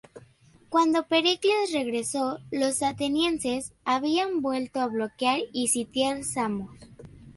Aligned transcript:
Cuando 0.69 1.05
Pericles 1.07 1.71
regresó, 1.73 2.39
los 2.49 2.81
atenienses 2.81 3.73
habían 3.85 4.41
vuelto 4.41 4.79
a 4.79 4.87
bloquear 4.87 5.41
y 5.53 5.67
sitiar 5.67 6.23
Samos. 6.23 6.71